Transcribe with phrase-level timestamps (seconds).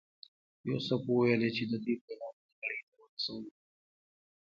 [0.67, 3.41] یوسف وویل چې د دوی پیغامونه نړۍ ته ورسوو.